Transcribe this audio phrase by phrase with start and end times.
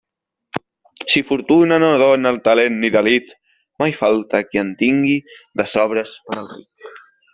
[1.15, 3.27] Si fortuna no dóna talent ni delit,
[3.83, 5.17] mai falta qui en tingui
[5.61, 6.93] de sobres per al ric.